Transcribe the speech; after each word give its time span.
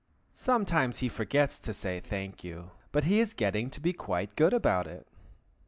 (Sometimes 0.33 0.97
he 0.97 1.09
forgets 1.09 1.59
to 1.59 1.75
say 1.75 1.99
"thank 1.99 2.43
you," 2.43 2.71
but 2.91 3.03
he 3.03 3.19
is 3.19 3.35
getting 3.35 3.69
to 3.69 3.79
be 3.79 3.93
quite 3.93 4.35
good 4.35 4.51
about 4.51 4.87
it.) 4.87 5.07